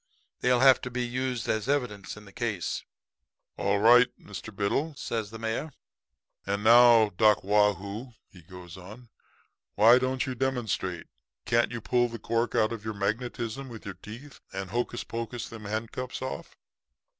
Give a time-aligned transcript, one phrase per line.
[0.39, 2.83] They'll have to be used as evidence in the case.'
[3.55, 4.51] "'All right, Mr.
[4.55, 5.71] Biddle,' says the mayor.
[6.43, 9.09] 'And now, Doc Waugh hoo,' he goes on,
[9.75, 11.05] 'why don't you demonstrate?
[11.45, 15.47] Can't you pull the cork out of your magnetism with your teeth and hocus pocus
[15.47, 16.57] them handcuffs off?'